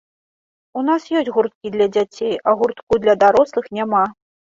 У 0.81 0.83
нас 0.87 1.05
ёсць 1.19 1.29
гурткі 1.35 1.73
для 1.77 1.87
дзяцей, 1.95 2.35
а 2.47 2.57
гуртку 2.65 2.93
для 3.07 3.19
дарослых 3.29 3.65
няма. 3.81 4.05